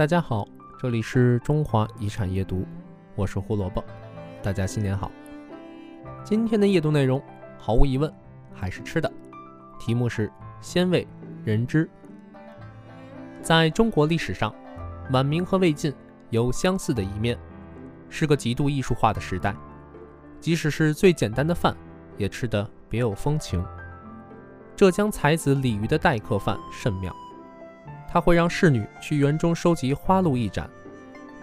[0.00, 2.66] 大家好，这里是中华遗产夜读，
[3.14, 3.84] 我是胡萝卜，
[4.42, 5.12] 大家新年好。
[6.24, 7.22] 今天的夜读内容
[7.58, 8.10] 毫无疑问
[8.50, 9.12] 还是吃的，
[9.78, 10.32] 题目是
[10.62, 11.06] 鲜味
[11.44, 11.86] 人知。
[13.42, 14.54] 在中国历史上，
[15.12, 15.92] 晚明和魏晋
[16.30, 17.38] 有相似的一面，
[18.08, 19.54] 是个极度艺术化的时代，
[20.40, 21.76] 即使是最简单的饭，
[22.16, 23.62] 也吃得别有风情。
[24.74, 27.14] 浙江才子李渔的待客饭甚妙。
[28.12, 30.68] 他会让侍女去园中收集花露一盏，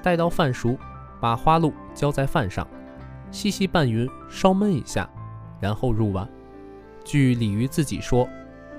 [0.03, 0.77] 待到饭熟，
[1.19, 2.67] 把花露浇在饭上，
[3.31, 5.09] 细细拌匀，稍焖一下，
[5.61, 6.27] 然后入碗。
[7.05, 8.27] 据李渔自己说，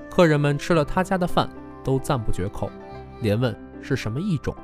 [0.07, 1.49] 客人们吃了他家的饭
[1.83, 2.69] 都赞不绝口，
[3.21, 4.55] 连问是什么异种。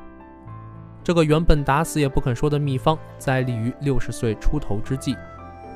[1.04, 5.16] 这个原本打死也不肯说的秘方，在李渔六十岁出头之际，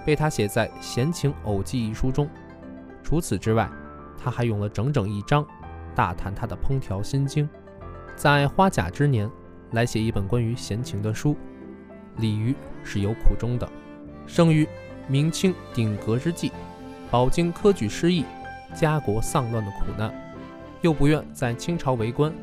[0.06, 2.30] 被他写在《闲情偶记》一书中。
[3.04, 3.68] 除此之外，
[4.24, 5.46] 他还用了整整一章。
[5.96, 7.48] 大谈他的烹调心经，
[8.16, 9.30] 在花甲之年
[9.72, 11.36] 来写一本关于闲情的书。
[12.18, 13.70] 李渔是有苦衷的，
[14.26, 14.68] 生于
[15.08, 16.52] 明清鼎革之际，
[17.10, 18.26] 饱经科举失意、
[18.74, 20.14] 家国丧乱的苦难，
[20.82, 22.34] 又不愿在清朝为官。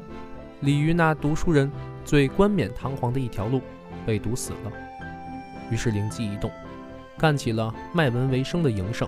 [0.61, 1.71] 李渔那读书人
[2.05, 3.61] 最冠冕堂皇的一条路
[4.07, 4.73] 被堵死了，
[5.71, 6.51] 于是灵机一动，
[7.19, 9.07] 干起了卖文为生的营生。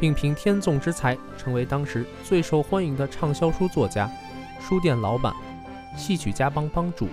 [0.00, 4.10] 并凭天纵之才，成为当时最受欢迎的畅销书作家、
[4.60, 5.34] 书店老板、
[5.96, 7.08] 戏曲家帮帮主。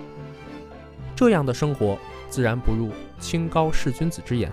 [1.14, 1.98] 这样的生活
[2.28, 4.50] 自然不入清高士君子之眼，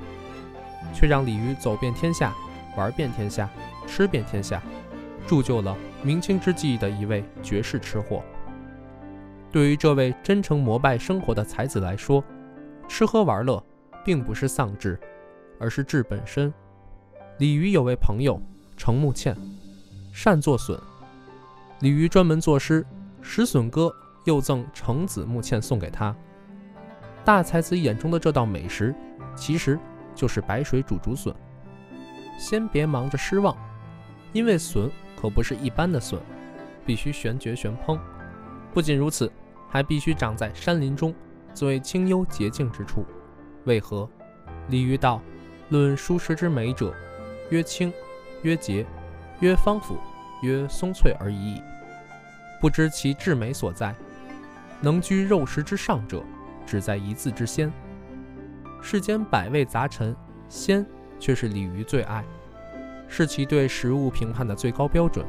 [0.93, 2.33] 却让李渔走遍天下，
[2.77, 3.49] 玩遍天下，
[3.85, 4.61] 吃遍天下，
[5.27, 8.23] 铸就了明清之际的一位绝世吃货。
[9.51, 12.23] 对于这位真诚膜拜生活的才子来说，
[12.87, 13.63] 吃喝玩乐
[14.03, 14.99] 并不是丧志，
[15.59, 16.51] 而是志本身。
[17.43, 18.41] 鲤鱼有位朋友
[18.77, 19.35] 程木倩，
[20.13, 20.79] 善作笋。
[21.81, 22.81] 鲤鱼专门作诗
[23.21, 23.87] 《食笋歌》，
[24.23, 26.15] 又赠程子木倩送给他。
[27.25, 28.95] 大才子眼中的这道美食，
[29.35, 29.77] 其实
[30.15, 31.35] 就是白水煮竹笋。
[32.39, 33.53] 先别忙着失望，
[34.31, 36.17] 因为笋可不是一般的笋，
[36.85, 37.99] 必须玄绝玄烹。
[38.73, 39.29] 不仅如此，
[39.67, 41.13] 还必须长在山林中
[41.53, 43.05] 最清幽洁净之处。
[43.65, 44.09] 为何？
[44.69, 45.21] 鲤鱼道
[45.67, 46.95] ：“论蔬食之美者。”
[47.53, 47.93] 曰清，
[48.41, 48.83] 曰洁，
[49.39, 49.95] 曰芳腐，
[50.41, 51.61] 曰松脆而已矣。
[52.59, 53.93] 不知其至美所在。
[54.81, 56.23] 能居肉食之上者，
[56.65, 57.71] 只在一字之鲜。
[58.81, 60.15] 世间百味杂陈，
[60.49, 60.83] 鲜
[61.19, 62.25] 却是鲤鱼最爱，
[63.07, 65.23] 是其对食物评判的最高标准。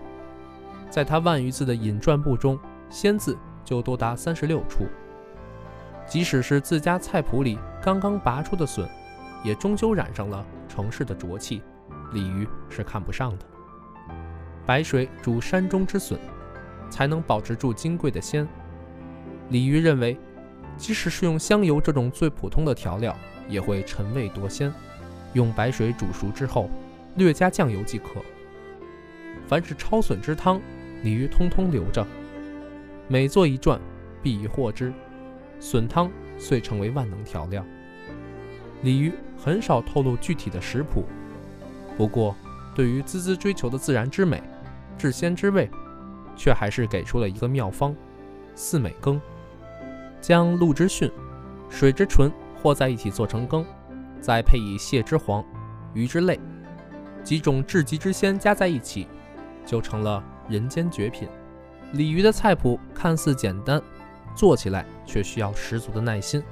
[0.89, 2.59] 在他万余字的引传部中，
[2.89, 3.37] 鲜字
[3.67, 4.87] 就多达三十六处。
[6.07, 8.89] 即使是自家菜谱里刚刚拔出的笋，
[9.45, 11.63] 也终究染上了城市的浊气。
[12.15, 13.45] 鲤鱼是看不上的。
[14.65, 16.19] 白水煮山中之笋，
[16.89, 18.49] 才能保持住金贵的鲜。
[19.51, 20.17] 鲤鱼认为，
[20.79, 23.15] 即使是用香油这种最普通的调料，
[23.47, 24.73] 也会沉味多鲜。
[25.35, 26.71] 用白水煮熟之后，
[27.17, 28.23] 略加酱油即可。
[29.47, 30.61] 凡是焯笋之汤，
[31.03, 32.07] 鲤鱼通通留着。
[33.09, 33.79] 每做一转，
[34.23, 34.91] 必以获之。
[35.61, 37.63] 笋汤遂成为万能调料。
[38.83, 41.05] 鲤鱼很少透露具体的食谱。
[41.97, 42.35] 不过，
[42.75, 44.43] 对于孜孜追求的自然之美、
[44.99, 45.71] 至鲜之味，
[46.37, 47.95] 却还是给出了一个妙方：
[48.55, 49.21] 四美羹。
[50.21, 51.11] 将鹿之蕈、
[51.69, 53.65] 水之醇和在一起做成羹，
[54.21, 55.45] 再配以蟹之黄、
[55.93, 56.41] 鱼之泪
[57.23, 59.07] 几种至极之鲜加在一起，
[59.65, 61.29] 就成了人间绝品。
[61.93, 63.81] 鲤鱼的菜谱看似简单，
[64.35, 66.43] 做起来却需要十足的耐心。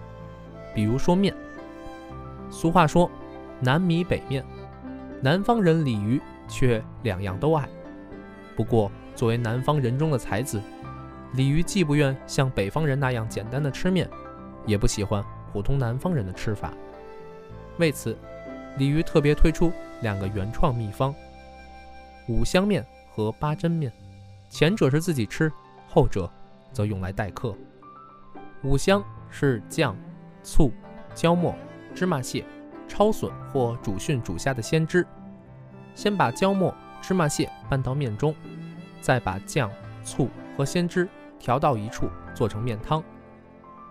[0.74, 1.34] 比如说面，
[2.50, 3.10] 俗话说
[3.58, 4.44] “南米北面”。
[5.24, 7.68] 南方人鲤鱼却两样都爱。
[8.56, 10.60] 不过，作为南方人中的才子，
[11.34, 14.08] 鲤鱼既不愿像北方人那样简单的吃面，
[14.66, 16.74] 也不喜欢普通南方人的吃法。
[17.78, 18.18] 为此，
[18.78, 19.70] 鲤鱼特别推出
[20.00, 21.14] 两个原创秘方：
[22.28, 23.92] 五香面和八珍面。
[24.50, 25.50] 前者是自己吃，
[25.88, 26.28] 后者
[26.72, 27.56] 则用来待客。
[28.64, 29.96] 五香是酱、
[30.42, 30.72] 醋、
[31.14, 31.54] 椒末、
[31.94, 32.44] 芝麻蟹。
[32.92, 35.06] 焯笋或煮蕈煮虾的鲜汁，
[35.94, 38.34] 先把椒末、芝麻蟹拌到面中，
[39.00, 39.70] 再把酱、
[40.04, 41.08] 醋和鲜汁
[41.38, 43.02] 调到一处，做成面汤，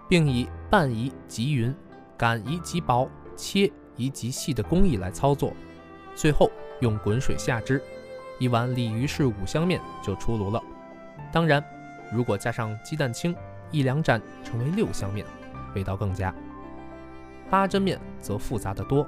[0.07, 1.75] 并以拌宜极匀、
[2.15, 5.51] 擀宜极薄、切宜极细的工艺来操作，
[6.13, 7.81] 最后用滚水下汁，
[8.38, 10.62] 一碗鲤鱼式五香面就出炉了。
[11.31, 11.63] 当然，
[12.13, 13.36] 如果加上鸡蛋清
[13.71, 15.25] 一两盏，成为六香面，
[15.74, 16.31] 味道更佳。
[17.51, 19.06] 八珍面则复杂得多。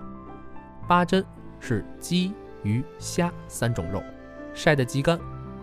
[0.85, 1.25] 八珍
[1.61, 4.03] 是鸡、鱼、虾三种肉，
[4.53, 5.17] 晒得极干，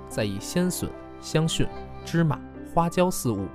[0.08, 0.90] 再以鲜笋、
[1.20, 1.68] 香蕈、
[2.06, 2.40] 芝麻、
[2.72, 3.46] 花椒四物，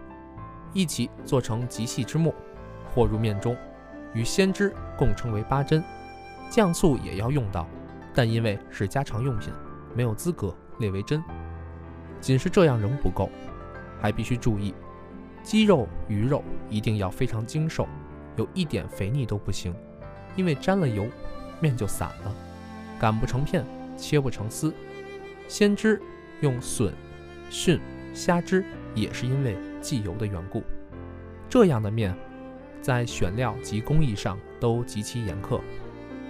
[0.73, 2.31] 一起做成极细之末，
[2.87, 3.57] 和入面中，
[4.13, 5.83] 与鲜汁共称为八珍。
[6.47, 7.67] 酱醋也要用到，
[8.13, 9.51] 但因为是家常用品，
[9.95, 11.23] 没有资格列为珍。
[12.21, 13.31] 仅是这样仍不够，
[13.99, 14.75] 还必须注意，
[15.41, 17.87] 鸡肉、鱼肉一定要非常精瘦，
[18.35, 19.73] 有一点肥腻都不行，
[20.35, 21.07] 因为沾了油，
[21.59, 22.35] 面就散了，
[22.99, 23.65] 擀不成片，
[23.97, 24.73] 切不成丝。
[25.47, 26.01] 鲜汁
[26.41, 26.93] 用笋、
[27.51, 27.79] 蕈、
[28.13, 30.63] 虾汁，也是因为忌油的缘故。
[31.47, 32.15] 这样的面，
[32.81, 35.59] 在选料及工艺上都极其严苛。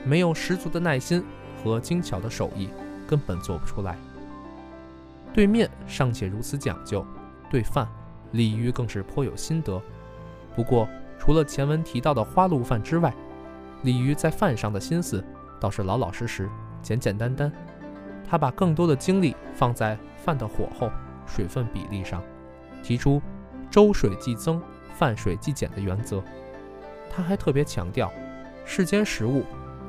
[0.03, 1.23] 没有十足的耐心
[1.63, 2.69] 和精巧的手艺，
[3.07, 3.97] 根本做不出来。
[5.33, 7.05] 对面尚且如此讲究，
[7.49, 7.87] 对饭，
[8.33, 9.81] 鲤鱼更是颇有心得。
[10.55, 10.87] 不过，
[11.17, 13.13] 除了前文提到的花露饭之外，
[13.83, 15.23] 鲤鱼在饭上的心思
[15.59, 16.49] 倒是老老实实、
[16.81, 17.51] 简简单单。
[18.27, 20.89] 他把更多的精力放在饭的火候、
[21.25, 22.21] 水分比例上，
[22.81, 23.21] 提出
[23.69, 24.61] 粥水既增，
[24.93, 26.23] 饭水既减的原则。
[27.09, 28.11] 他还特别强调，
[28.65, 29.43] 世间食物。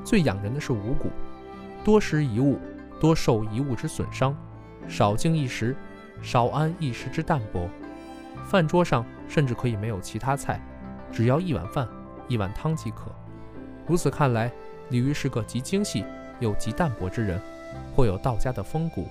[0.05, 1.11] 最养人的是五谷，
[1.83, 2.61] 多食一物，
[3.01, 4.33] 多受一物之损伤；
[4.87, 5.75] 少进一食，
[6.23, 7.69] 少安一时之淡泊。
[8.45, 10.61] 饭桌上甚至可以没有其他菜，
[11.17, 11.89] 只要一碗饭、
[12.29, 13.11] 一碗汤即可。
[13.87, 14.53] 如此看来，
[14.91, 16.05] 李渔是个极精细
[16.41, 17.41] 又极淡泊之人，
[17.95, 19.09] 颇有道家的风骨。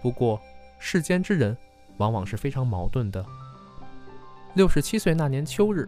[0.00, 0.40] 不过，
[0.78, 1.54] 世间之人
[1.98, 3.22] 往往是非常矛盾的。
[4.54, 5.86] 六十七岁那年秋日，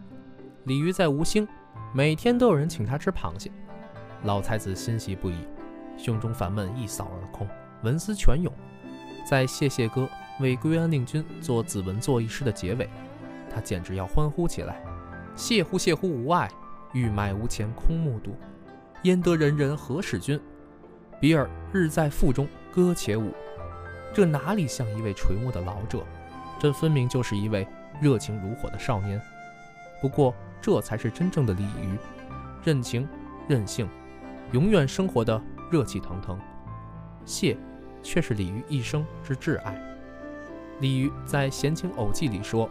[0.65, 1.47] 李渔在吴兴，
[1.91, 3.51] 每天都有人请他吃螃蟹。
[4.25, 5.47] 老才子欣喜不已，
[5.97, 7.47] 胸中烦闷一扫而空，
[7.81, 8.53] 文思泉涌。
[9.27, 10.07] 在谢谢哥
[10.39, 12.87] 为归安令君做子文作一诗的结尾，
[13.49, 14.79] 他简直要欢呼起来
[15.35, 16.49] ：“谢乎谢乎无碍，
[16.93, 18.35] 欲买无钱空目睹。
[19.03, 20.39] 焉得人人何使君？
[21.19, 23.33] 比尔日在腹中歌且舞。”
[24.13, 26.03] 这哪里像一位垂暮的老者？
[26.57, 27.67] 这分明就是一位
[27.99, 29.21] 热情如火的少年。
[30.01, 31.97] 不过，这才是真正的鲤鱼，
[32.63, 33.07] 任情
[33.47, 33.87] 任性。
[34.51, 36.39] 永远生活的热气腾腾，
[37.25, 37.57] 蟹
[38.01, 39.77] 却是鲤鱼一生之挚爱。
[40.79, 42.69] 鲤鱼在《闲情偶记》里说，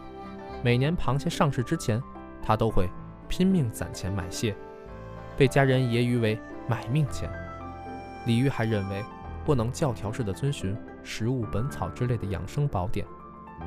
[0.63, 2.01] 每年螃蟹上市之前，
[2.45, 2.87] 他都会
[3.27, 4.55] 拼命攒钱买蟹，
[5.35, 6.39] 被家人揶揄为
[6.69, 7.27] “买命钱”。
[8.27, 9.03] 鲤鱼还认为，
[9.43, 13.05] 不能教条式的遵循《食物本草》之类的养生宝典，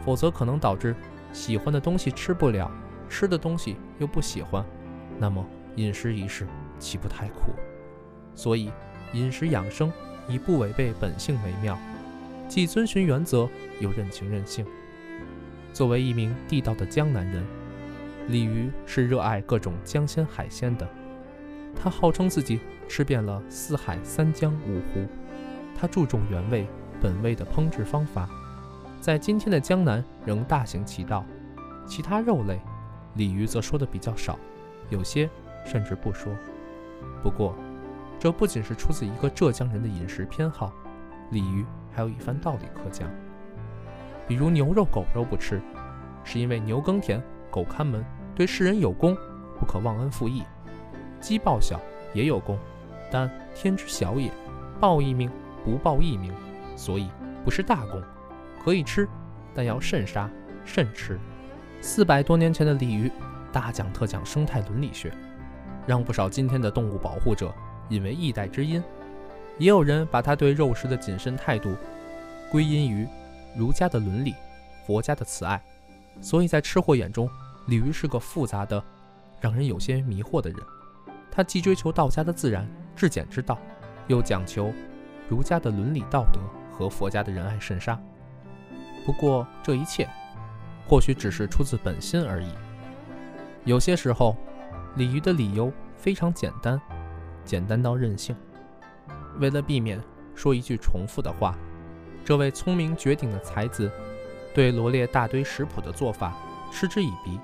[0.04, 0.94] 否则可能导致
[1.32, 2.70] 喜欢的东西吃不了，
[3.08, 4.64] 吃的东西又不喜欢，
[5.18, 5.44] 那么
[5.74, 6.46] 饮食一事
[6.78, 7.52] 岂不太苦？
[8.34, 8.70] 所以，
[9.12, 9.92] 饮食养生
[10.28, 11.76] 以不违背本性为妙，
[12.48, 13.48] 既遵循原则，
[13.80, 14.64] 又任情任性。
[15.72, 17.44] 作为一名地道的江南人，
[18.28, 20.86] 鲤鱼是热爱各种江鲜海鲜的。
[21.74, 25.06] 他号称自己吃遍了四海三江五湖。
[25.74, 26.66] 他注重原味
[27.00, 28.28] 本味的烹制方法，
[29.00, 31.24] 在今天的江南仍大行其道。
[31.86, 32.60] 其他肉类，
[33.14, 34.38] 鲤鱼则说的比较少，
[34.90, 35.30] 有些
[35.64, 36.30] 甚至不说。
[37.22, 37.54] 不过，
[38.18, 40.70] 这不仅是出自一个浙江人的饮食偏好，
[41.30, 43.08] 鲤鱼还有一番道理可讲。
[44.26, 45.62] 比如牛肉、狗肉不吃，
[46.24, 48.04] 是因为牛耕田、狗看门，
[48.38, 49.16] 对世人有功，
[49.58, 50.44] 不可忘恩负义；
[51.20, 51.80] 鸡报晓
[52.14, 52.56] 也有功，
[53.10, 54.30] 但天之小也，
[54.78, 55.28] 报一命
[55.64, 56.32] 不报一命，
[56.76, 57.08] 所以
[57.44, 58.00] 不是大功，
[58.64, 59.08] 可以吃，
[59.52, 60.30] 但要慎杀
[60.64, 61.18] 慎吃。
[61.80, 63.10] 四百多年前的鲤鱼，
[63.52, 65.12] 大讲特讲生态伦理学，
[65.84, 67.52] 让不少今天的动物保护者。
[67.88, 68.80] 引为一代之音，
[69.58, 71.74] 也有人把他对肉食的谨慎态度
[72.52, 73.04] 归因于
[73.56, 74.34] 儒家的伦理、
[74.86, 75.60] 佛家的慈爱。
[76.20, 77.28] 所以在吃货眼中，
[77.68, 78.82] 鲤鱼是个复杂的、
[79.40, 80.58] 让人有些迷惑的人。
[81.30, 83.58] 他既追求道家的自然至简之道，
[84.06, 84.72] 又讲求
[85.28, 86.40] 儒家的伦理道德
[86.72, 88.00] 和佛家的仁爱慎杀。
[89.04, 90.08] 不过这一切
[90.86, 92.48] 或许只是出自本心而已。
[93.64, 94.34] 有些时候，
[94.96, 96.80] 鲤鱼的理由非常简单。
[97.44, 98.34] 简单到任性。
[99.38, 100.02] 为了避免
[100.34, 101.56] 说一句重复的话，
[102.24, 103.90] 这位聪明绝顶的才子
[104.54, 106.34] 对罗列大堆食谱的做法
[106.72, 107.38] 嗤之以鼻。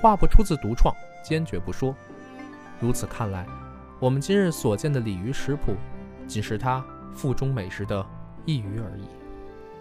[0.00, 1.94] 话不出自独创，坚决不说。
[2.80, 3.46] 如此看来，
[3.98, 5.74] 我们今日所见的鲤鱼食谱，
[6.26, 8.04] 仅是他腹中美食的
[8.44, 9.04] 一隅而已，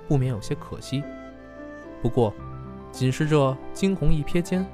[0.08, 1.04] 不免有些可惜。
[2.02, 2.34] 不过，
[2.92, 4.66] 仅是这惊鸿一瞥间，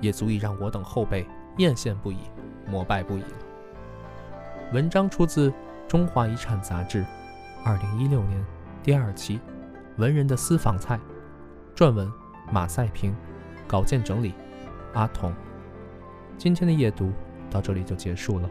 [0.00, 1.26] 也足以让我等后辈
[1.58, 2.18] 艳羡不已，
[2.66, 3.28] 膜拜不已了。
[4.72, 5.50] 文章出自
[5.86, 7.04] 《中华遗产》杂志，
[7.64, 8.44] 二零一六年
[8.82, 9.38] 第二期，
[9.96, 10.98] 《文人的私房菜》，
[11.78, 12.10] 撰文
[12.52, 13.14] 马赛平，
[13.66, 14.34] 稿件整理
[14.94, 15.32] 阿童。
[16.36, 17.12] 今天的夜读
[17.50, 18.48] 到这里就结束了，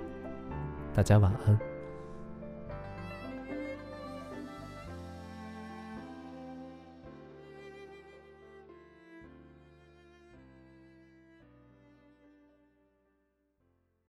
[0.94, 1.58] 大家晚安。